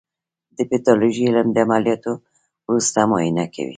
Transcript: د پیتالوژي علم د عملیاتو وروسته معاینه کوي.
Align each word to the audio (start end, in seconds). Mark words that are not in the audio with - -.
د 0.57 0.59
پیتالوژي 0.69 1.23
علم 1.29 1.47
د 1.53 1.57
عملیاتو 1.65 2.11
وروسته 2.67 2.99
معاینه 3.09 3.45
کوي. 3.53 3.69